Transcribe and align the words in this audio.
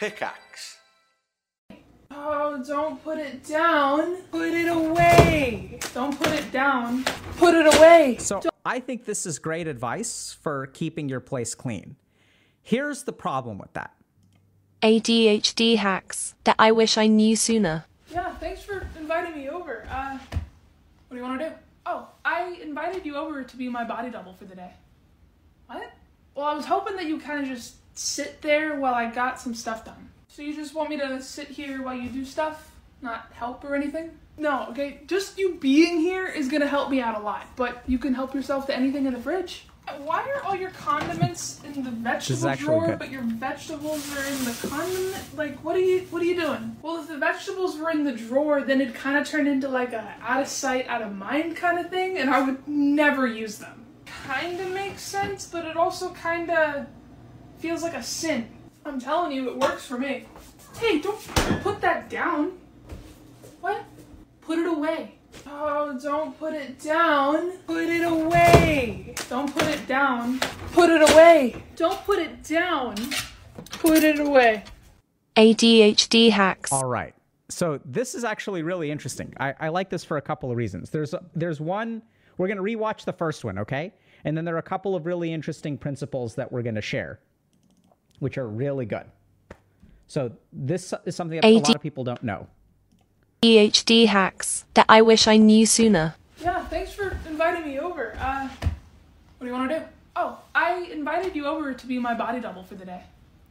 Pickaxe. 0.00 0.78
Oh, 2.10 2.64
don't 2.66 3.04
put 3.04 3.18
it 3.18 3.44
down. 3.44 4.22
Put 4.30 4.54
it 4.54 4.66
away. 4.66 5.78
Don't 5.92 6.18
put 6.18 6.28
it 6.28 6.50
down. 6.50 7.04
Put 7.36 7.54
it 7.54 7.74
away. 7.74 8.16
So 8.18 8.40
I 8.64 8.80
think 8.80 9.04
this 9.04 9.26
is 9.26 9.38
great 9.38 9.68
advice 9.68 10.34
for 10.40 10.68
keeping 10.68 11.10
your 11.10 11.20
place 11.20 11.54
clean. 11.54 11.96
Here's 12.62 13.02
the 13.02 13.12
problem 13.12 13.58
with 13.58 13.74
that. 13.74 13.94
ADHD 14.80 15.76
hacks 15.76 16.34
that 16.44 16.56
I 16.58 16.72
wish 16.72 16.96
I 16.96 17.06
knew 17.06 17.36
sooner. 17.36 17.84
Yeah, 18.10 18.34
thanks 18.36 18.62
for 18.62 18.88
inviting 18.98 19.36
me 19.36 19.50
over. 19.50 19.86
Uh, 19.90 20.16
what 20.16 20.40
do 21.10 21.16
you 21.16 21.22
want 21.22 21.40
to 21.40 21.50
do? 21.50 21.54
Oh, 21.84 22.08
I 22.24 22.58
invited 22.62 23.04
you 23.04 23.16
over 23.16 23.42
to 23.42 23.56
be 23.56 23.68
my 23.68 23.84
body 23.84 24.08
double 24.08 24.32
for 24.32 24.46
the 24.46 24.56
day. 24.56 24.70
What? 25.66 25.92
Well, 26.34 26.46
I 26.46 26.54
was 26.54 26.64
hoping 26.64 26.96
that 26.96 27.04
you 27.04 27.20
kind 27.20 27.42
of 27.42 27.48
just 27.48 27.74
sit 28.00 28.40
there 28.40 28.76
while 28.76 28.94
I 28.94 29.10
got 29.10 29.38
some 29.38 29.54
stuff 29.54 29.84
done. 29.84 30.10
So 30.28 30.40
you 30.42 30.54
just 30.54 30.74
want 30.74 30.88
me 30.88 30.96
to 30.96 31.20
sit 31.22 31.48
here 31.48 31.82
while 31.82 31.94
you 31.94 32.08
do 32.08 32.24
stuff, 32.24 32.70
not 33.02 33.30
help 33.32 33.62
or 33.62 33.74
anything? 33.74 34.12
No, 34.38 34.68
okay. 34.70 35.00
Just 35.06 35.38
you 35.38 35.56
being 35.56 36.00
here 36.00 36.26
is 36.26 36.48
gonna 36.48 36.66
help 36.66 36.90
me 36.90 37.00
out 37.00 37.20
a 37.20 37.22
lot. 37.22 37.46
But 37.56 37.82
you 37.86 37.98
can 37.98 38.14
help 38.14 38.34
yourself 38.34 38.66
to 38.68 38.76
anything 38.76 39.04
in 39.04 39.12
the 39.12 39.20
fridge. 39.20 39.66
Uh, 39.86 39.92
why 39.98 40.26
are 40.30 40.42
all 40.44 40.56
your 40.56 40.70
condiments 40.70 41.60
in 41.62 41.82
the 41.82 41.90
vegetable 41.90 42.54
drawer, 42.54 42.86
good. 42.86 42.98
but 42.98 43.10
your 43.10 43.22
vegetables 43.22 44.16
are 44.16 44.24
in 44.24 44.44
the 44.44 44.56
condiment? 44.66 45.36
Like, 45.36 45.62
what 45.62 45.76
are 45.76 45.80
you 45.80 46.06
what 46.10 46.22
are 46.22 46.26
you 46.26 46.40
doing? 46.40 46.76
Well, 46.80 47.02
if 47.02 47.08
the 47.08 47.18
vegetables 47.18 47.76
were 47.76 47.90
in 47.90 48.04
the 48.04 48.12
drawer, 48.12 48.62
then 48.62 48.80
it 48.80 48.94
kind 48.94 49.18
of 49.18 49.28
turned 49.28 49.46
into 49.46 49.68
like 49.68 49.92
a 49.92 50.14
out 50.22 50.40
of 50.40 50.48
sight, 50.48 50.88
out 50.88 51.02
of 51.02 51.14
mind 51.14 51.56
kind 51.56 51.78
of 51.78 51.90
thing, 51.90 52.16
and 52.16 52.30
I 52.30 52.40
would 52.40 52.66
never 52.66 53.26
use 53.26 53.58
them. 53.58 53.84
Kind 54.06 54.58
of 54.58 54.70
makes 54.70 55.02
sense, 55.02 55.44
but 55.44 55.66
it 55.66 55.76
also 55.76 56.10
kind 56.10 56.50
of 56.50 56.86
feels 57.60 57.82
like 57.82 57.94
a 57.94 58.02
sin. 58.02 58.48
I'm 58.86 58.98
telling 58.98 59.32
you, 59.32 59.50
it 59.50 59.58
works 59.58 59.86
for 59.86 59.98
me. 59.98 60.26
Hey, 60.78 60.98
don't 60.98 61.20
put 61.62 61.80
that 61.82 62.08
down. 62.08 62.52
What? 63.60 63.84
Put 64.40 64.58
it 64.58 64.66
away. 64.66 65.14
Oh, 65.46 65.98
don't 66.02 66.38
put 66.38 66.54
it 66.54 66.80
down. 66.80 67.58
Put 67.66 67.84
it 67.84 68.02
away. 68.02 69.14
Don't 69.28 69.52
put 69.52 69.64
it 69.64 69.86
down. 69.86 70.40
Put 70.72 70.90
it 70.90 71.10
away. 71.10 71.62
Don't 71.76 72.02
put 72.04 72.18
it 72.18 72.42
down. 72.42 72.96
Put 73.72 74.02
it 74.02 74.18
away. 74.18 74.64
ADHD 75.36 76.30
hacks. 76.30 76.72
All 76.72 76.88
right. 76.88 77.14
So 77.50 77.80
this 77.84 78.14
is 78.14 78.24
actually 78.24 78.62
really 78.62 78.90
interesting. 78.90 79.34
I, 79.38 79.54
I 79.60 79.68
like 79.68 79.90
this 79.90 80.02
for 80.02 80.16
a 80.16 80.22
couple 80.22 80.50
of 80.50 80.56
reasons. 80.56 80.90
There's 80.90 81.14
there's 81.34 81.60
one 81.60 82.02
we're 82.38 82.48
going 82.48 82.56
to 82.56 82.62
rewatch 82.62 83.04
the 83.04 83.12
first 83.12 83.44
one, 83.44 83.58
okay? 83.58 83.92
And 84.24 84.34
then 84.34 84.46
there 84.46 84.54
are 84.54 84.58
a 84.58 84.62
couple 84.62 84.96
of 84.96 85.04
really 85.04 85.30
interesting 85.30 85.76
principles 85.76 86.34
that 86.36 86.50
we're 86.50 86.62
going 86.62 86.74
to 86.74 86.80
share, 86.80 87.20
which 88.20 88.38
are 88.38 88.46
really 88.46 88.86
good. 88.86 89.04
So 90.06 90.32
this 90.52 90.94
is 91.04 91.16
something 91.16 91.40
that 91.40 91.46
a 91.46 91.52
lot 91.58 91.74
of 91.74 91.82
people 91.82 92.04
don't 92.04 92.22
know. 92.22 92.46
ADHD 93.42 94.06
hacks 94.06 94.64
that 94.74 94.86
I 94.88 95.02
wish 95.02 95.26
I 95.26 95.36
knew 95.36 95.66
sooner. 95.66 96.14
Yeah, 96.40 96.64
thanks 96.66 96.92
for 96.92 97.18
inviting 97.26 97.66
me 97.66 97.78
over. 97.78 98.16
Uh, 98.18 98.48
what 98.48 98.70
do 99.40 99.46
you 99.46 99.52
want 99.52 99.70
to 99.70 99.78
do? 99.80 99.84
Oh, 100.16 100.38
I 100.54 100.88
invited 100.92 101.34
you 101.34 101.46
over 101.46 101.72
to 101.72 101.86
be 101.86 101.98
my 101.98 102.14
body 102.14 102.40
double 102.40 102.62
for 102.62 102.74
the 102.74 102.84
day. 102.84 103.02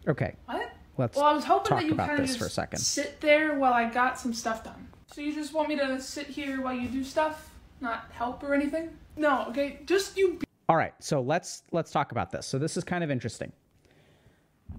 Okay. 0.08 0.36
What? 0.46 0.72
Let's 0.98 1.16
well, 1.16 1.26
I 1.26 1.34
was 1.34 1.46
hoping 1.46 1.78
that 1.78 1.86
you 1.86 1.94
about 1.94 2.10
kind 2.10 2.20
of 2.20 2.28
just 2.28 2.38
for 2.38 2.46
a 2.46 2.50
second. 2.50 2.80
sit 2.80 3.22
there 3.22 3.58
while 3.58 3.74
I 3.74 3.90
got 3.90 4.20
some 4.20 4.34
stuff 4.34 4.64
done. 4.66 4.90
So 5.08 5.22
you 5.22 5.34
just 5.34 5.54
want 5.54 5.70
me 5.70 5.78
to 5.78 6.02
sit 6.02 6.28
here 6.28 6.62
while 6.62 6.74
you 6.74 6.90
do 6.90 7.04
stuff, 7.04 7.50
not 7.80 8.10
help 8.12 8.44
or 8.44 8.54
anything? 8.54 8.90
No, 9.16 9.46
okay. 9.50 9.80
Just 9.86 10.18
you. 10.18 10.34
Be- 10.34 10.46
All 10.68 10.76
right, 10.76 10.94
so 11.00 11.22
let's 11.22 11.64
let's 11.72 11.90
talk 11.90 12.12
about 12.12 12.32
this. 12.32 12.46
So 12.46 12.60
this 12.60 12.76
is 12.76 12.84
kind 12.84 13.04
of 13.04 13.10
interesting. 13.10 13.52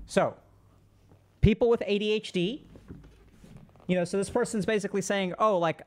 So, 0.07 0.37
people 1.41 1.69
with 1.69 1.81
ADHD, 1.87 2.63
you 3.87 3.97
know, 3.97 4.05
so 4.05 4.17
this 4.17 4.31
person's 4.31 4.67
basically 4.67 5.03
saying, 5.03 5.35
"Oh, 5.39 5.59
like 5.59 5.83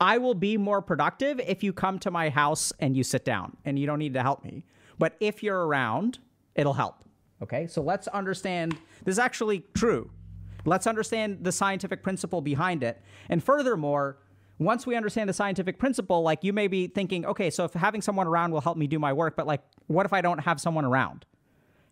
I 0.00 0.18
will 0.18 0.34
be 0.34 0.56
more 0.56 0.82
productive 0.82 1.40
if 1.40 1.62
you 1.62 1.72
come 1.72 1.98
to 2.00 2.10
my 2.10 2.30
house 2.30 2.72
and 2.80 2.96
you 2.96 3.04
sit 3.04 3.24
down 3.24 3.56
and 3.64 3.78
you 3.78 3.86
don't 3.86 3.98
need 3.98 4.14
to 4.14 4.22
help 4.22 4.44
me. 4.44 4.64
But 4.98 5.16
if 5.20 5.42
you're 5.42 5.66
around, 5.66 6.18
it'll 6.54 6.74
help." 6.74 7.04
Okay? 7.42 7.66
So 7.66 7.82
let's 7.82 8.08
understand 8.08 8.76
this 9.04 9.14
is 9.14 9.18
actually 9.18 9.64
true. 9.74 10.10
Let's 10.64 10.86
understand 10.86 11.44
the 11.44 11.52
scientific 11.52 12.02
principle 12.02 12.40
behind 12.40 12.82
it. 12.82 13.00
And 13.28 13.42
furthermore, 13.42 14.18
once 14.58 14.86
we 14.86 14.96
understand 14.96 15.28
the 15.28 15.34
scientific 15.34 15.78
principle, 15.78 16.22
like 16.22 16.44
you 16.44 16.52
may 16.52 16.68
be 16.68 16.86
thinking, 16.86 17.26
okay, 17.26 17.50
so 17.50 17.64
if 17.64 17.72
having 17.74 18.00
someone 18.00 18.26
around 18.26 18.52
will 18.52 18.60
help 18.60 18.78
me 18.78 18.86
do 18.86 18.98
my 18.98 19.12
work, 19.12 19.36
but 19.36 19.46
like, 19.46 19.62
what 19.88 20.06
if 20.06 20.12
I 20.12 20.20
don't 20.20 20.38
have 20.38 20.60
someone 20.60 20.84
around? 20.84 21.26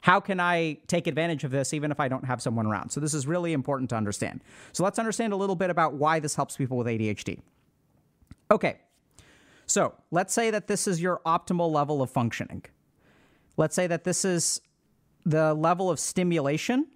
How 0.02 0.18
can 0.18 0.40
I 0.40 0.78
take 0.88 1.06
advantage 1.06 1.44
of 1.44 1.52
this 1.52 1.72
even 1.72 1.92
if 1.92 2.00
I 2.00 2.08
don't 2.08 2.24
have 2.24 2.42
someone 2.42 2.66
around? 2.66 2.90
So, 2.90 3.00
this 3.00 3.14
is 3.14 3.26
really 3.26 3.52
important 3.52 3.88
to 3.90 3.96
understand. 3.96 4.42
So, 4.72 4.84
let's 4.84 4.98
understand 4.98 5.32
a 5.32 5.36
little 5.36 5.56
bit 5.56 5.70
about 5.70 5.94
why 5.94 6.18
this 6.18 6.34
helps 6.34 6.56
people 6.56 6.76
with 6.76 6.88
ADHD. 6.88 7.40
Okay, 8.50 8.80
so 9.66 9.94
let's 10.10 10.34
say 10.34 10.50
that 10.50 10.66
this 10.66 10.86
is 10.86 11.00
your 11.00 11.20
optimal 11.24 11.70
level 11.72 12.02
of 12.02 12.10
functioning. 12.10 12.64
Let's 13.56 13.74
say 13.74 13.86
that 13.86 14.04
this 14.04 14.24
is 14.24 14.60
the 15.24 15.54
level 15.54 15.88
of 15.88 16.00
stimulation, 16.00 16.88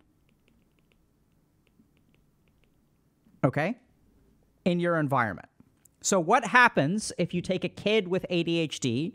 okay, 3.44 3.76
in 4.64 4.80
your 4.80 4.98
environment. 4.98 5.48
So, 6.02 6.18
what 6.18 6.44
happens 6.46 7.12
if 7.18 7.32
you 7.32 7.40
take 7.40 7.64
a 7.64 7.68
kid 7.68 8.08
with 8.08 8.26
ADHD 8.30 9.12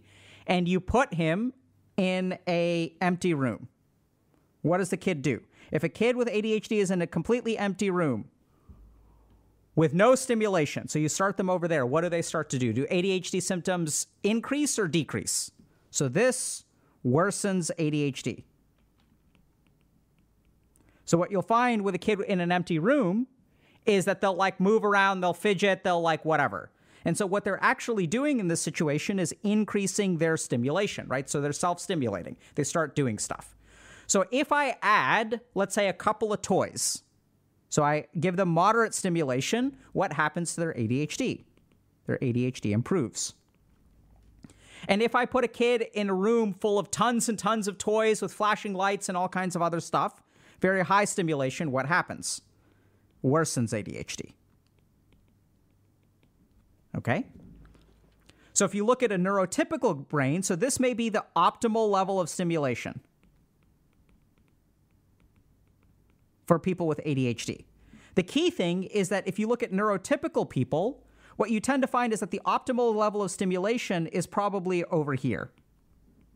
and 0.48 0.68
you 0.68 0.80
put 0.80 1.14
him 1.14 1.54
in 1.98 2.40
a 2.48 2.96
empty 3.02 3.34
room? 3.34 3.68
What 4.62 4.78
does 4.78 4.90
the 4.90 4.98
kid 4.98 5.22
do? 5.22 5.42
If 5.72 5.84
a 5.84 5.90
kid 5.90 6.16
with 6.16 6.28
ADHD 6.28 6.78
is 6.80 6.92
in 6.92 7.02
a 7.02 7.08
completely 7.08 7.58
empty 7.58 7.90
room 7.90 8.26
with 9.76 9.94
no 9.94 10.16
stimulation, 10.16 10.88
so 10.88 11.00
you 11.00 11.10
start 11.10 11.38
them 11.38 11.50
over 11.50 11.68
there, 11.68 11.86
what 11.86 12.02
do 12.02 12.10
they 12.10 12.22
start 12.22 12.50
to 12.52 12.60
do? 12.60 12.74
Do 12.74 12.86
ADHD 12.88 13.42
symptoms 13.42 14.08
increase 14.24 14.78
or 14.78 14.88
decrease? 14.88 15.52
So, 15.90 16.08
this 16.08 16.66
worsens 17.06 17.72
ADHD. 17.78 18.44
So 21.12 21.18
what 21.18 21.30
you'll 21.30 21.42
find 21.42 21.82
with 21.82 21.94
a 21.94 21.98
kid 21.98 22.22
in 22.22 22.40
an 22.40 22.54
empty 22.54 22.80
room 22.80 23.28
is 23.86 24.06
that 24.06 24.22
they'll 24.22 24.34
like 24.34 24.62
move 24.62 24.86
around, 24.86 25.20
they'll 25.20 25.34
fidget, 25.34 25.84
they'll 25.84 26.02
like 26.02 26.24
whatever. 26.24 26.72
And 27.04 27.18
so 27.18 27.26
what 27.26 27.44
they're 27.44 27.62
actually 27.62 28.08
doing 28.08 28.40
in 28.40 28.48
this 28.48 28.62
situation 28.62 29.20
is 29.20 29.36
increasing 29.44 30.20
their 30.20 30.38
stimulation, 30.38 31.10
right? 31.10 31.30
So 31.30 31.42
they're 31.42 31.52
self-stimulating. 31.52 32.38
They 32.56 32.64
start 32.64 32.96
doing 32.96 33.18
stuff. 33.18 33.56
So 34.12 34.26
if 34.30 34.52
I 34.52 34.76
add, 34.82 35.40
let's 35.56 35.74
say 35.74 35.88
a 35.88 35.94
couple 35.94 36.34
of 36.34 36.42
toys, 36.42 37.02
so 37.70 37.82
I 37.82 38.08
give 38.20 38.36
them 38.36 38.50
moderate 38.50 38.94
stimulation, 38.94 39.78
what 39.94 40.12
happens 40.12 40.54
to 40.54 40.60
their 40.60 40.74
ADHD? 40.74 41.46
Their 42.08 42.18
ADHD 42.18 42.72
improves. 42.72 43.36
And 44.90 45.02
if 45.02 45.16
I 45.16 45.26
put 45.26 45.46
a 45.46 45.48
kid 45.48 45.86
in 45.94 46.10
a 46.10 46.14
room 46.14 46.54
full 46.60 46.78
of 46.78 46.92
tons 46.92 47.30
and 47.30 47.40
tons 47.40 47.70
of 47.70 47.78
toys 47.78 48.22
with 48.22 48.34
flashing 48.34 48.74
lights 48.74 49.08
and 49.08 49.18
all 49.18 49.30
kinds 49.30 49.56
of 49.56 49.62
other 49.62 49.80
stuff, 49.80 50.22
very 50.60 50.84
high 50.84 51.06
stimulation, 51.06 51.72
what 51.72 51.86
happens? 51.86 52.42
Worsens 53.24 53.72
ADHD. 53.72 54.34
Okay? 56.98 57.28
So 58.52 58.66
if 58.66 58.76
you 58.76 58.86
look 58.86 59.04
at 59.04 59.14
a 59.14 59.18
neurotypical 59.18 60.06
brain, 60.10 60.44
so 60.44 60.58
this 60.58 60.82
may 60.82 60.94
be 60.94 61.08
the 61.08 61.24
optimal 61.34 61.90
level 61.90 62.20
of 62.20 62.28
stimulation 62.28 63.00
for 66.52 66.60
people 66.60 66.86
with 66.86 67.00
ADHD. 67.06 67.64
The 68.16 68.24
key 68.24 68.50
thing 68.50 68.84
is 68.84 69.08
that 69.08 69.26
if 69.26 69.40
you 69.40 69.48
look 69.48 69.64
at 69.64 69.72
neurotypical 69.72 70.50
people, 70.50 71.02
what 71.38 71.50
you 71.50 71.62
tend 71.62 71.82
to 71.82 71.88
find 71.88 72.12
is 72.12 72.20
that 72.20 72.30
the 72.30 72.42
optimal 72.46 72.94
level 72.94 73.24
of 73.24 73.32
stimulation 73.32 74.08
is 74.08 74.28
probably 74.28 74.84
over 74.84 75.14
here. 75.14 75.50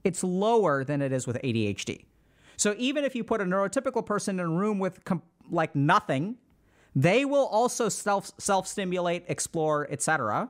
It's 0.05 0.23
lower 0.23 0.85
than 0.85 1.01
it 1.01 1.11
is 1.11 1.27
with 1.27 1.37
ADHD. 1.43 2.05
So 2.55 2.75
even 2.77 3.03
if 3.03 3.13
you 3.13 3.25
put 3.25 3.41
a 3.41 3.43
neurotypical 3.43 4.05
person 4.05 4.39
in 4.39 4.45
a 4.45 4.47
room 4.47 4.79
with 4.79 5.01
like 5.49 5.75
nothing, 5.75 6.37
they 6.95 7.25
will 7.25 7.47
also 7.47 7.89
self 7.89 8.31
self 8.37 8.67
stimulate, 8.67 9.25
explore, 9.27 9.85
etc. 9.91 10.47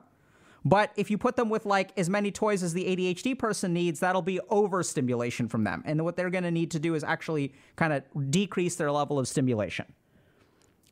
But 0.65 0.91
if 0.97 1.11
you 1.11 1.17
put 1.19 1.35
them 1.35 1.49
with 1.49 1.67
like 1.67 1.91
as 1.95 2.09
many 2.09 2.31
toys 2.31 2.63
as 2.63 2.73
the 2.73 2.85
ADHD 2.85 3.37
person 3.37 3.71
needs, 3.71 3.99
that'll 3.99 4.23
be 4.23 4.39
overstimulation 4.49 5.47
from 5.47 5.63
them. 5.63 5.83
And 5.85 6.03
what 6.03 6.17
they're 6.17 6.31
going 6.31 6.43
to 6.43 6.51
need 6.51 6.71
to 6.71 6.79
do 6.79 6.95
is 6.95 7.03
actually 7.03 7.53
kind 7.75 7.93
of 7.93 8.03
decrease 8.31 8.75
their 8.75 8.91
level 8.91 9.19
of 9.19 9.27
stimulation. 9.27 9.85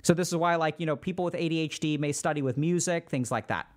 So 0.03 0.13
this 0.13 0.27
is 0.27 0.35
why 0.35 0.55
like, 0.55 0.75
you 0.77 0.85
know, 0.85 0.95
people 0.95 1.25
with 1.25 1.33
ADHD 1.33 1.97
may 1.99 2.11
study 2.11 2.43
with 2.43 2.55
music, 2.55 3.09
things 3.09 3.31
like 3.31 3.47
that. 3.47 3.67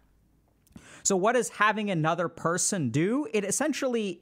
So 1.02 1.16
what 1.16 1.32
does 1.32 1.48
having 1.48 1.90
another 1.90 2.28
person 2.28 2.90
do? 2.90 3.26
It 3.32 3.44
essentially 3.44 4.20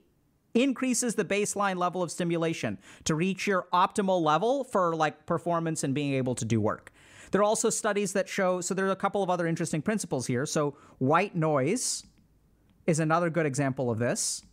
increases 0.53 1.17
the 1.17 1.25
baseline 1.25 1.77
level 1.77 2.03
of 2.03 2.13
stimulation 2.13 2.79
to 3.05 3.17
reach 3.17 3.47
your 3.47 3.67
optimal 3.73 4.23
level 4.23 4.63
for 4.63 4.95
like 4.95 5.27
performance 5.27 5.83
and 5.83 5.95
being 5.95 6.15
able 6.15 6.37
to 6.37 6.45
do 6.45 6.61
work. 6.61 6.93
There 7.35 7.41
are 7.41 7.45
also 7.45 7.69
studies 7.69 8.13
that 8.13 8.29
show, 8.29 8.61
so 8.61 8.75
there 8.75 8.87
are 8.87 8.93
a 8.93 8.97
couple 8.97 9.21
of 9.21 9.29
other 9.29 9.49
interesting 9.49 9.83
principles 9.83 10.25
here. 10.25 10.47
So, 10.47 10.77
white 10.99 11.35
noise 11.35 12.05
is 12.87 13.01
another 13.01 13.29
good 13.29 13.45
example 13.45 13.91
of 13.91 13.99
this. 13.99 14.45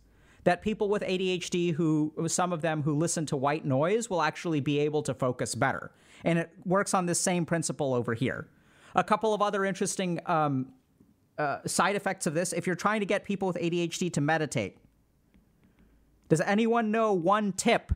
that 0.42 0.62
people 0.62 0.88
with 0.88 1.02
ADHD 1.02 1.72
who 1.72 2.12
some 2.26 2.52
of 2.52 2.60
them 2.60 2.82
who 2.82 2.94
listen 2.96 3.24
to 3.26 3.36
white 3.36 3.64
noise 3.64 4.10
will 4.10 4.20
actually 4.20 4.60
be 4.60 4.80
able 4.80 5.00
to 5.04 5.14
focus 5.14 5.54
better. 5.54 5.92
And 6.24 6.40
it 6.40 6.50
works 6.64 6.92
on 6.92 7.06
this 7.06 7.20
same 7.20 7.46
principle 7.46 7.94
over 7.94 8.14
here. 8.14 8.48
A 8.96 9.04
couple 9.04 9.32
of 9.32 9.40
other 9.40 9.64
interesting 9.64 10.18
um, 10.26 10.72
uh, 11.38 11.58
side 11.64 11.94
effects 11.94 12.26
of 12.26 12.34
this 12.34 12.52
if 12.52 12.66
you're 12.66 12.74
trying 12.74 12.98
to 12.98 13.06
get 13.06 13.24
people 13.24 13.46
with 13.46 13.58
ADHD 13.58 14.12
to 14.12 14.20
meditate. 14.20 14.78
Does 16.28 16.40
anyone 16.40 16.90
know 16.90 17.12
one 17.12 17.52
tip 17.52 17.92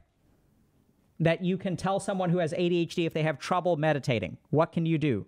that 1.18 1.44
you 1.44 1.56
can 1.56 1.76
tell 1.76 1.98
someone 1.98 2.30
who 2.30 2.38
has 2.38 2.52
ADHD 2.52 3.06
if 3.06 3.14
they 3.14 3.22
have 3.22 3.38
trouble 3.38 3.76
meditating? 3.76 4.36
What 4.50 4.72
can 4.72 4.86
you 4.86 4.98
do? 4.98 5.26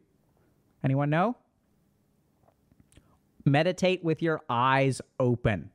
Anyone 0.84 1.10
know? 1.10 1.36
Meditate 3.44 4.04
with 4.04 4.22
your 4.22 4.40
eyes 4.48 5.00
open. 5.18 5.70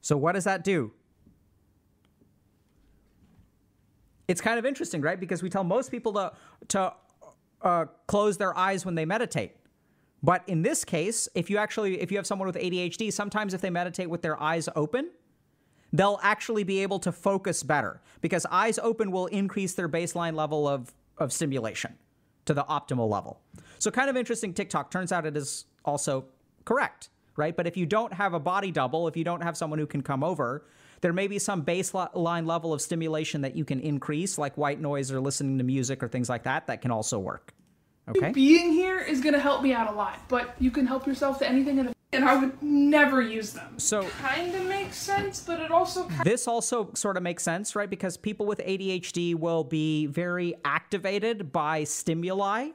So, 0.00 0.16
what 0.16 0.32
does 0.32 0.44
that 0.44 0.64
do? 0.64 0.92
It's 4.28 4.40
kind 4.40 4.58
of 4.58 4.64
interesting, 4.64 5.00
right? 5.00 5.18
Because 5.18 5.42
we 5.42 5.50
tell 5.50 5.64
most 5.64 5.90
people 5.90 6.12
to, 6.14 6.32
to 6.68 6.92
uh, 7.62 7.86
close 8.06 8.36
their 8.38 8.56
eyes 8.56 8.84
when 8.84 8.94
they 8.94 9.04
meditate. 9.04 9.56
But 10.22 10.42
in 10.46 10.62
this 10.62 10.84
case, 10.84 11.28
if 11.34 11.50
you 11.50 11.58
actually 11.58 12.00
if 12.00 12.12
you 12.12 12.18
have 12.18 12.26
someone 12.26 12.46
with 12.46 12.56
ADHD, 12.56 13.12
sometimes 13.12 13.54
if 13.54 13.60
they 13.60 13.70
meditate 13.70 14.08
with 14.08 14.22
their 14.22 14.40
eyes 14.40 14.68
open, 14.76 15.10
they'll 15.92 16.20
actually 16.22 16.64
be 16.64 16.80
able 16.80 16.98
to 17.00 17.12
focus 17.12 17.62
better 17.62 18.00
because 18.20 18.46
eyes 18.50 18.78
open 18.78 19.10
will 19.12 19.26
increase 19.26 19.74
their 19.74 19.88
baseline 19.88 20.34
level 20.34 20.66
of 20.68 20.92
of 21.18 21.32
stimulation 21.32 21.94
to 22.44 22.54
the 22.54 22.64
optimal 22.64 23.08
level. 23.08 23.40
So 23.78 23.90
kind 23.90 24.10
of 24.10 24.16
interesting 24.16 24.54
TikTok 24.54 24.90
turns 24.90 25.12
out 25.12 25.26
it 25.26 25.36
is 25.36 25.66
also 25.84 26.24
correct, 26.64 27.10
right? 27.36 27.56
But 27.56 27.66
if 27.66 27.76
you 27.76 27.86
don't 27.86 28.12
have 28.12 28.34
a 28.34 28.40
body 28.40 28.70
double, 28.70 29.08
if 29.08 29.16
you 29.16 29.24
don't 29.24 29.42
have 29.42 29.56
someone 29.56 29.78
who 29.78 29.86
can 29.86 30.02
come 30.02 30.24
over, 30.24 30.64
there 31.00 31.12
may 31.12 31.26
be 31.26 31.38
some 31.38 31.64
baseline 31.64 32.46
level 32.46 32.72
of 32.72 32.80
stimulation 32.80 33.42
that 33.42 33.56
you 33.56 33.64
can 33.64 33.80
increase 33.80 34.38
like 34.38 34.56
white 34.56 34.80
noise 34.80 35.10
or 35.10 35.20
listening 35.20 35.58
to 35.58 35.64
music 35.64 36.02
or 36.02 36.08
things 36.08 36.28
like 36.28 36.44
that 36.44 36.66
that 36.68 36.80
can 36.80 36.90
also 36.90 37.18
work. 37.18 37.52
Okay. 38.08 38.32
Being 38.32 38.72
here 38.72 38.98
is 38.98 39.20
going 39.20 39.34
to 39.34 39.40
help 39.40 39.62
me 39.62 39.72
out 39.72 39.92
a 39.92 39.96
lot, 39.96 40.18
but 40.28 40.54
you 40.58 40.70
can 40.70 40.86
help 40.86 41.06
yourself 41.06 41.38
to 41.38 41.48
anything 41.48 41.78
in 41.78 41.86
the 41.86 41.94
and 42.12 42.24
I 42.24 42.36
would 42.36 42.62
never 42.62 43.22
use 43.22 43.52
them. 43.52 43.78
So 43.78 44.08
kind 44.20 44.54
of 44.54 44.66
makes 44.66 44.96
sense, 44.96 45.40
but 45.40 45.60
it 45.60 45.70
also 45.70 46.08
This 46.24 46.46
also 46.46 46.90
sort 46.94 47.16
of 47.16 47.22
makes 47.22 47.42
sense, 47.42 47.74
right? 47.74 47.88
Because 47.88 48.16
people 48.16 48.46
with 48.46 48.58
ADHD 48.58 49.34
will 49.34 49.64
be 49.64 50.06
very 50.06 50.54
activated 50.64 51.52
by 51.52 51.84
stimuli. 51.84 52.70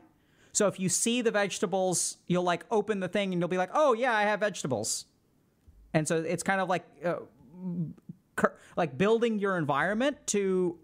So 0.53 0.67
if 0.67 0.79
you 0.79 0.89
see 0.89 1.21
the 1.21 1.31
vegetables, 1.31 2.17
you'll 2.27 2.43
like 2.43 2.65
open 2.71 2.99
the 2.99 3.07
thing 3.07 3.31
and 3.31 3.41
you'll 3.41 3.49
be 3.49 3.59
like, 3.59 3.69
"Oh 3.73 3.93
yeah, 3.93 4.13
I 4.13 4.23
have 4.23 4.39
vegetables." 4.39 5.05
And 5.93 6.07
so 6.07 6.17
it's 6.17 6.43
kind 6.43 6.59
of 6.59 6.67
like 6.67 6.85
uh, 7.05 7.15
like 8.75 8.97
building 8.97 9.39
your 9.39 9.57
environment 9.57 10.17
to 10.27 10.77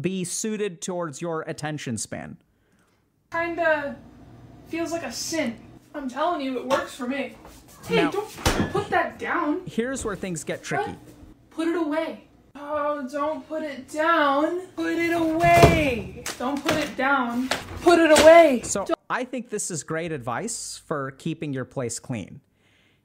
be 0.00 0.24
suited 0.24 0.82
towards 0.82 1.20
your 1.22 1.42
attention 1.42 1.96
span 1.96 2.38
kind 3.30 3.58
of 3.60 3.96
feels 4.68 4.92
like 4.92 5.02
a 5.02 5.12
sin. 5.12 5.56
I'm 5.94 6.08
telling 6.08 6.40
you, 6.40 6.58
it 6.58 6.66
works 6.66 6.94
for 6.94 7.06
me. 7.06 7.34
Hey, 7.88 7.96
now, 7.96 8.10
don't 8.10 8.70
put 8.70 8.88
that 8.90 9.18
down. 9.18 9.62
Here's 9.66 10.04
where 10.04 10.14
things 10.14 10.44
get 10.44 10.62
tricky. 10.62 10.90
What? 10.90 10.98
Put 11.50 11.68
it 11.68 11.76
away. 11.76 12.24
Oh, 12.54 13.08
don't 13.10 13.48
put 13.48 13.62
it 13.62 13.88
down. 13.88 14.66
Put 14.76 14.98
it 14.98 15.12
away. 15.12 16.22
Don't 16.38 16.62
put 16.62 16.74
it 16.74 16.96
down. 16.96 17.48
Put 17.80 17.98
it 17.98 18.20
away. 18.20 18.60
So 18.62 18.84
don't 18.84 18.98
I 19.08 19.24
think 19.24 19.48
this 19.48 19.70
is 19.70 19.82
great 19.82 20.12
advice 20.12 20.80
for 20.86 21.12
keeping 21.12 21.54
your 21.54 21.64
place 21.64 21.98
clean. 21.98 22.42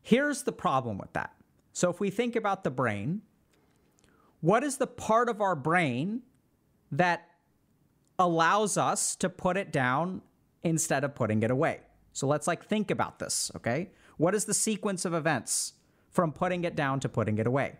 Here's 0.01 0.43
the 0.43 0.51
problem 0.51 0.97
with 0.97 1.13
that. 1.13 1.33
So 1.71 1.89
if 1.89 2.01
we 2.01 2.09
think 2.09 2.35
about 2.35 2.65
the 2.65 2.69
brain, 2.69 3.21
what 4.41 4.63
is 4.65 4.77
the 4.77 4.87
part 4.87 5.29
of 5.29 5.39
our 5.39 5.55
brain 5.55 6.23
that 6.91 7.29
allows 8.19 8.77
us 8.77 9.15
to 9.17 9.29
put 9.29 9.57
it 9.57 9.71
down 9.71 10.21
instead 10.63 11.03
of 11.03 11.15
putting 11.15 11.43
it 11.43 11.51
away. 11.51 11.79
So 12.13 12.27
let's 12.27 12.47
like 12.47 12.65
think 12.65 12.91
about 12.91 13.19
this, 13.19 13.51
okay? 13.55 13.89
What 14.17 14.35
is 14.35 14.45
the 14.45 14.53
sequence 14.53 15.05
of 15.05 15.13
events 15.13 15.73
from 16.09 16.31
putting 16.31 16.63
it 16.63 16.75
down 16.75 16.99
to 17.01 17.09
putting 17.09 17.37
it 17.37 17.47
away? 17.47 17.77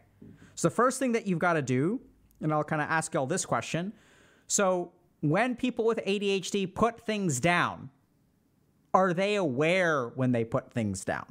So 0.56 0.69
the 0.69 0.75
first 0.75 1.00
thing 1.00 1.13
that 1.13 1.27
you've 1.27 1.39
got 1.39 1.53
to 1.53 1.62
do, 1.62 2.01
and 2.41 2.53
I'll 2.53 2.63
kind 2.63 2.81
of 2.81 2.89
ask 2.89 3.13
y'all 3.13 3.25
this 3.25 3.45
question. 3.45 3.94
So 4.47 4.91
when 5.21 5.56
people 5.56 5.85
with 5.85 6.00
ADHD 6.06 6.74
put 6.74 7.01
things 7.06 7.39
down, 7.39 7.89
are 8.94 9.13
they 9.13 9.35
aware 9.35 10.09
when 10.09 10.31
they 10.31 10.44
put 10.44 10.71
things 10.71 11.03
down? 11.03 11.25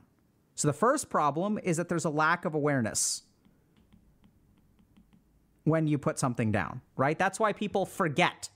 So 0.54 0.68
the 0.68 0.74
first 0.74 1.08
problem 1.08 1.58
is 1.62 1.76
that 1.76 1.88
there's 1.88 2.04
a 2.04 2.10
lack 2.10 2.44
of 2.44 2.54
awareness 2.54 3.22
when 5.64 5.86
you 5.86 5.98
put 5.98 6.18
something 6.18 6.50
down, 6.50 6.80
right? 6.96 7.18
That's 7.18 7.38
why 7.38 7.52
people 7.52 7.86
forget 7.86 8.48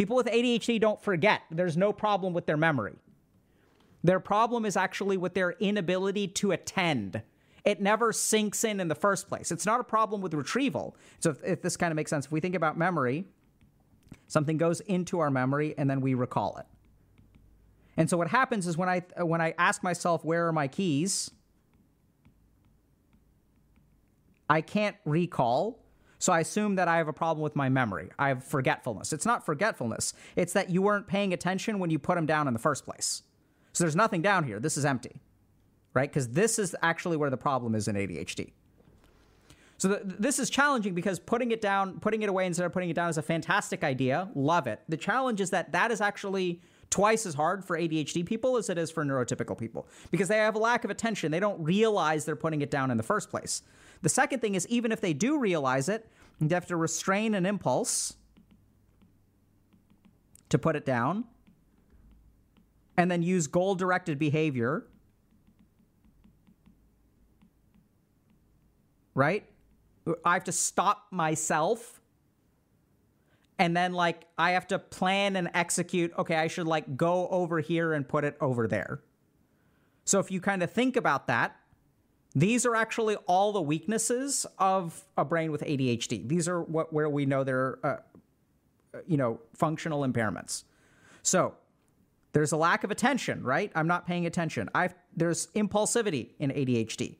People 0.00 0.16
with 0.16 0.28
ADHD 0.28 0.80
don't 0.80 0.98
forget. 1.02 1.42
There's 1.50 1.76
no 1.76 1.92
problem 1.92 2.32
with 2.32 2.46
their 2.46 2.56
memory. 2.56 2.94
Their 4.02 4.20
problem 4.20 4.64
is 4.64 4.76
actually 4.76 5.16
with 5.16 5.34
their 5.34 5.52
inability 5.52 6.28
to 6.28 6.52
attend. 6.52 7.22
It 7.64 7.80
never 7.80 8.12
sinks 8.12 8.64
in 8.64 8.80
in 8.80 8.88
the 8.88 8.94
first 8.94 9.28
place. 9.28 9.52
It's 9.52 9.66
not 9.66 9.80
a 9.80 9.84
problem 9.84 10.22
with 10.22 10.32
retrieval. 10.32 10.96
So, 11.18 11.30
if, 11.30 11.44
if 11.44 11.62
this 11.62 11.76
kind 11.76 11.92
of 11.92 11.96
makes 11.96 12.10
sense, 12.10 12.26
if 12.26 12.32
we 12.32 12.40
think 12.40 12.54
about 12.54 12.78
memory, 12.78 13.26
something 14.28 14.56
goes 14.56 14.80
into 14.80 15.18
our 15.18 15.30
memory 15.30 15.74
and 15.76 15.88
then 15.90 16.00
we 16.00 16.14
recall 16.14 16.56
it. 16.56 16.66
And 17.98 18.08
so, 18.08 18.16
what 18.16 18.28
happens 18.28 18.66
is 18.66 18.78
when 18.78 18.88
I 18.88 19.02
when 19.18 19.42
I 19.42 19.54
ask 19.58 19.82
myself, 19.82 20.24
"Where 20.24 20.48
are 20.48 20.52
my 20.52 20.68
keys?" 20.68 21.30
I 24.48 24.62
can't 24.62 24.96
recall 25.04 25.80
so 26.20 26.34
I 26.34 26.40
assume 26.40 26.74
that 26.74 26.86
I 26.86 26.98
have 26.98 27.08
a 27.08 27.14
problem 27.14 27.42
with 27.42 27.56
my 27.56 27.70
memory. 27.70 28.10
I 28.18 28.28
have 28.28 28.44
forgetfulness. 28.44 29.14
It's 29.14 29.24
not 29.24 29.44
forgetfulness, 29.44 30.12
it's 30.36 30.52
that 30.52 30.70
you 30.70 30.82
weren't 30.82 31.08
paying 31.08 31.32
attention 31.32 31.78
when 31.78 31.90
you 31.90 31.98
put 31.98 32.14
them 32.14 32.26
down 32.26 32.46
in 32.46 32.52
the 32.52 32.60
first 32.60 32.84
place. 32.84 33.22
So 33.72 33.84
there's 33.84 33.96
nothing 33.96 34.22
down 34.22 34.44
here. 34.44 34.58
This 34.60 34.76
is 34.76 34.84
empty, 34.84 35.20
right? 35.94 36.10
Because 36.10 36.28
this 36.28 36.58
is 36.58 36.74
actually 36.82 37.16
where 37.16 37.30
the 37.30 37.36
problem 37.36 37.74
is 37.74 37.88
in 37.88 37.96
ADHD. 37.96 38.52
So 39.78 39.88
the, 39.88 40.00
this 40.04 40.38
is 40.38 40.50
challenging 40.50 40.94
because 40.94 41.18
putting 41.18 41.52
it 41.52 41.62
down, 41.62 42.00
putting 42.00 42.22
it 42.22 42.28
away 42.28 42.44
instead 42.44 42.66
of 42.66 42.72
putting 42.72 42.90
it 42.90 42.94
down 42.94 43.08
is 43.08 43.16
a 43.16 43.22
fantastic 43.22 43.82
idea. 43.82 44.28
Love 44.34 44.66
it. 44.66 44.82
The 44.88 44.96
challenge 44.96 45.40
is 45.40 45.50
that 45.50 45.72
that 45.72 45.90
is 45.90 46.02
actually 46.02 46.60
twice 46.90 47.24
as 47.24 47.34
hard 47.34 47.64
for 47.64 47.78
ADHD 47.78 48.26
people 48.26 48.56
as 48.56 48.68
it 48.68 48.76
is 48.76 48.90
for 48.90 49.04
neurotypical 49.04 49.56
people 49.56 49.88
because 50.10 50.28
they 50.28 50.36
have 50.36 50.54
a 50.54 50.58
lack 50.58 50.84
of 50.84 50.90
attention. 50.90 51.32
They 51.32 51.40
don't 51.40 51.62
realize 51.62 52.24
they're 52.24 52.36
putting 52.36 52.60
it 52.60 52.70
down 52.70 52.90
in 52.90 52.96
the 52.96 53.02
first 53.02 53.30
place. 53.30 53.62
The 54.02 54.08
second 54.08 54.40
thing 54.40 54.54
is, 54.54 54.66
even 54.68 54.92
if 54.92 55.00
they 55.00 55.14
do 55.14 55.38
realize 55.38 55.88
it, 55.88 56.10
they 56.40 56.54
have 56.54 56.66
to 56.66 56.76
restrain 56.76 57.34
an 57.34 57.46
impulse 57.46 58.14
to 60.48 60.58
put 60.58 60.76
it 60.76 60.84
down 60.84 61.24
and 63.00 63.10
then 63.10 63.22
use 63.22 63.46
goal 63.46 63.74
directed 63.74 64.18
behavior. 64.18 64.84
Right? 69.14 69.46
I 70.22 70.34
have 70.34 70.44
to 70.44 70.52
stop 70.52 71.06
myself 71.10 72.02
and 73.58 73.74
then 73.74 73.94
like 73.94 74.26
I 74.36 74.50
have 74.50 74.66
to 74.68 74.78
plan 74.78 75.36
and 75.36 75.48
execute, 75.54 76.12
okay, 76.18 76.36
I 76.36 76.46
should 76.48 76.66
like 76.66 76.98
go 76.98 77.26
over 77.28 77.60
here 77.60 77.94
and 77.94 78.06
put 78.06 78.24
it 78.24 78.36
over 78.38 78.68
there. 78.68 79.00
So 80.04 80.18
if 80.18 80.30
you 80.30 80.42
kind 80.42 80.62
of 80.62 80.70
think 80.70 80.94
about 80.94 81.26
that, 81.28 81.56
these 82.34 82.66
are 82.66 82.76
actually 82.76 83.16
all 83.26 83.52
the 83.52 83.62
weaknesses 83.62 84.44
of 84.58 85.06
a 85.16 85.24
brain 85.24 85.50
with 85.50 85.62
ADHD. 85.62 86.28
These 86.28 86.48
are 86.48 86.60
what 86.62 86.92
where 86.92 87.08
we 87.08 87.24
know 87.24 87.44
there 87.44 87.78
are, 87.82 88.04
uh, 88.94 88.98
you 89.06 89.16
know, 89.16 89.40
functional 89.54 90.06
impairments. 90.06 90.64
So 91.22 91.54
there's 92.32 92.52
a 92.52 92.56
lack 92.56 92.84
of 92.84 92.90
attention, 92.90 93.42
right? 93.42 93.72
I'm 93.74 93.86
not 93.86 94.06
paying 94.06 94.26
attention. 94.26 94.68
I've 94.74 94.94
there's 95.16 95.48
impulsivity 95.48 96.30
in 96.38 96.50
ADHD. 96.50 97.16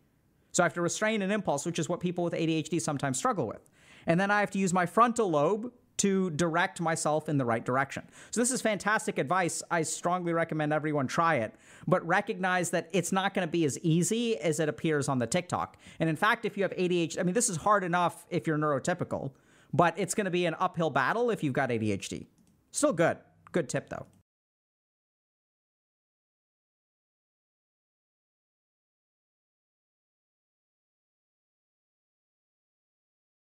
So 0.52 0.62
I 0.62 0.66
have 0.66 0.74
to 0.74 0.82
restrain 0.82 1.22
an 1.22 1.30
impulse, 1.30 1.66
which 1.66 1.78
is 1.78 1.88
what 1.88 2.00
people 2.00 2.24
with 2.24 2.32
ADHD 2.32 2.80
sometimes 2.80 3.18
struggle 3.18 3.46
with. 3.46 3.68
And 4.06 4.18
then 4.18 4.30
I 4.30 4.40
have 4.40 4.50
to 4.52 4.58
use 4.58 4.72
my 4.72 4.86
frontal 4.86 5.30
lobe 5.30 5.72
to 5.98 6.30
direct 6.30 6.80
myself 6.80 7.28
in 7.28 7.36
the 7.36 7.44
right 7.44 7.62
direction. 7.62 8.02
So 8.30 8.40
this 8.40 8.50
is 8.50 8.62
fantastic 8.62 9.18
advice. 9.18 9.62
I 9.70 9.82
strongly 9.82 10.32
recommend 10.32 10.72
everyone 10.72 11.06
try 11.06 11.36
it, 11.36 11.54
but 11.86 12.04
recognize 12.06 12.70
that 12.70 12.88
it's 12.92 13.12
not 13.12 13.34
going 13.34 13.46
to 13.46 13.50
be 13.50 13.66
as 13.66 13.78
easy 13.80 14.38
as 14.38 14.60
it 14.60 14.68
appears 14.68 15.10
on 15.10 15.18
the 15.18 15.26
TikTok. 15.26 15.76
And 15.98 16.08
in 16.08 16.16
fact, 16.16 16.46
if 16.46 16.56
you 16.56 16.62
have 16.62 16.72
ADHD, 16.72 17.18
I 17.18 17.22
mean, 17.22 17.34
this 17.34 17.50
is 17.50 17.58
hard 17.58 17.84
enough 17.84 18.24
if 18.30 18.46
you're 18.46 18.56
neurotypical, 18.56 19.32
but 19.74 19.92
it's 19.98 20.14
going 20.14 20.24
to 20.24 20.30
be 20.30 20.46
an 20.46 20.56
uphill 20.58 20.88
battle 20.88 21.30
if 21.30 21.44
you've 21.44 21.52
got 21.52 21.68
ADHD. 21.68 22.26
Still 22.70 22.94
good. 22.94 23.18
Good 23.52 23.68
tip 23.68 23.90
though. 23.90 24.06